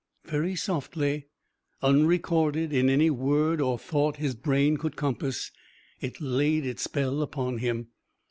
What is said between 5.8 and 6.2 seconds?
it